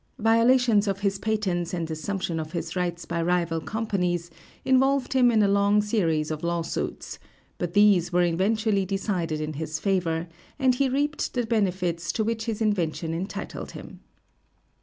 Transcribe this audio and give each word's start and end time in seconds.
Violations 0.17 0.87
of 0.87 1.01
his 1.01 1.19
patents 1.19 1.75
and 1.75 1.91
assumption 1.91 2.39
of 2.39 2.53
his 2.53 2.75
rights 2.75 3.05
by 3.05 3.21
rival 3.21 3.61
companies 3.61 4.31
involved 4.65 5.13
him 5.13 5.29
in 5.29 5.43
a 5.43 5.47
long 5.47 5.79
series 5.79 6.31
of 6.31 6.41
law 6.41 6.63
suits; 6.63 7.19
but 7.59 7.75
these 7.75 8.11
were 8.11 8.23
eventually 8.23 8.83
decided 8.83 9.39
in 9.39 9.53
his 9.53 9.77
favor, 9.77 10.27
and 10.57 10.73
he 10.73 10.89
reaped 10.89 11.35
the 11.35 11.45
benefits 11.45 12.11
to 12.13 12.23
which 12.23 12.45
his 12.45 12.63
invention 12.63 13.13
entitled 13.13 13.73
him. 13.73 13.99